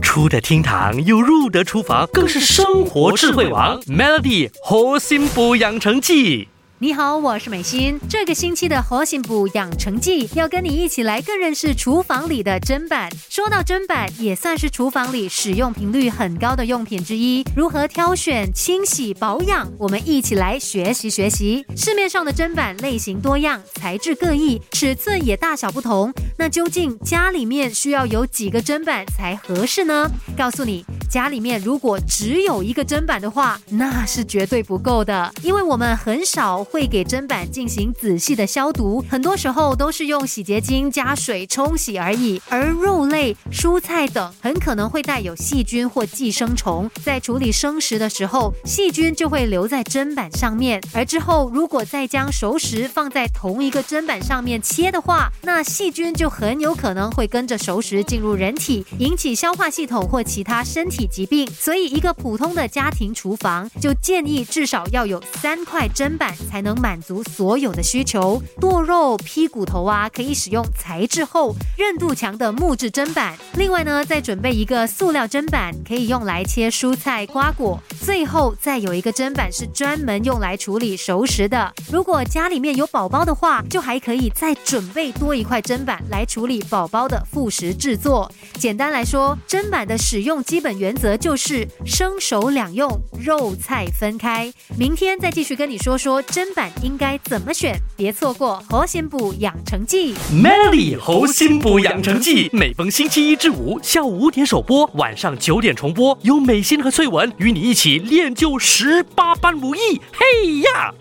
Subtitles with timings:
[0.00, 3.80] 出得厅堂又入得厨房，更是生活智慧王。
[3.82, 6.48] Melody 核心补养成记。
[6.82, 8.00] 你好，我是美心。
[8.08, 13.10] 这个星期的核心补养成记要跟你一起来更认识厨房里的砧板。
[13.28, 17.44] 说到砧板，也算是厨房里使用频率很高的用品之一。
[17.54, 21.62] 如何挑选、清洗、保养，我们一起来学习学习。
[21.76, 26.10] 市面上的砧板类型多样，材质各异，尺寸也大小不同。
[26.38, 30.10] 那究竟家里面需要有几个砧板才合适呢？
[30.34, 30.82] 告诉你。
[31.10, 42.40] 家里面如果只有一个砧板的话，那是绝对不够的，因为我们很少会给砧板进行仔细的消毒，很多时候都是用洗洁精加水冲洗而已。
[42.48, 60.99] 而肉类、蔬菜等很可能会带有细菌或寄生虫，在处理生食的时候，细菌就会留在砧板上面，而之后如果再将熟食放在同一个砧板上面切的话，那细菌就很有可能会跟着熟食进入人体，引起消化系统或其他身体。
[61.06, 68.42] 疾病，所以一个普通的家庭厨房就建议至少要有三块砧板，才能满足所有的需求。
[68.60, 73.36] 剁肉、劈骨头啊，可以使用材质厚、韧度强的木质砧板。
[73.54, 77.80] 另外呢，再准备一个塑料砧板，可以用来切蔬菜、瓜果。
[78.04, 81.72] 最后再有一个砧板是专门用来处理熟食的。
[81.90, 88.30] 如果家里面有宝宝的话，就还可以再准备多一块砧板来处理宝宝的副食制作。
[88.54, 90.89] 简单来说，砧板的使用基本原。
[90.90, 94.52] 原则就是生熟两用，肉菜分开。
[94.76, 100.14] 明天再继续跟你说说砧板应该怎么选，别错过《猴心补养成记》。
[100.32, 106.18] Melly 猴心补养成记，每逢星期一至五下午五点首播，晚上九点重播。
[106.22, 110.00] 有美心和翠文与你一起练就十八般武艺。
[110.12, 110.92] 嘿呀！